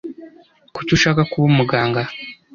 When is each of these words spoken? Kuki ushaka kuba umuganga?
Kuki 0.75 0.91
ushaka 0.97 1.21
kuba 1.31 1.45
umuganga? 1.51 2.01